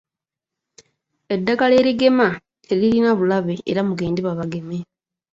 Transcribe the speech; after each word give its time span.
Eddagala 1.33 1.75
erigema 1.81 2.27
teririna 2.65 3.11
bulabe 3.19 3.55
era 3.71 3.81
mugende 3.87 4.21
babageme. 4.27 4.77